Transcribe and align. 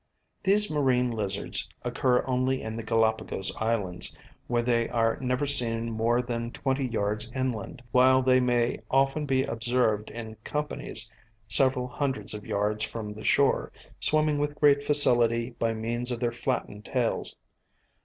These 0.41 0.71
marine 0.71 1.11
lizards 1.11 1.69
occur 1.83 2.23
only 2.25 2.63
in 2.63 2.75
the 2.75 2.81
Galapagos 2.81 3.55
Islands, 3.57 4.17
where 4.47 4.63
they 4.63 4.89
are 4.89 5.17
never 5.17 5.45
seen 5.45 5.91
more 5.91 6.23
than 6.23 6.49
20 6.49 6.89
yds. 6.89 7.29
inland, 7.35 7.83
while 7.91 8.23
they 8.23 8.39
may 8.39 8.79
often 8.89 9.27
be 9.27 9.43
observed 9.43 10.09
in 10.09 10.37
companies 10.43 11.11
several 11.47 11.87
hundreds 11.87 12.33
of 12.33 12.47
yards 12.47 12.83
from 12.83 13.13
the 13.13 13.23
shore, 13.23 13.71
swimming 13.99 14.39
with 14.39 14.55
great 14.59 14.81
facility 14.81 15.51
by 15.59 15.71
means 15.71 16.09
of 16.09 16.19
their 16.19 16.31
flattened 16.31 16.85
tails. 16.85 17.37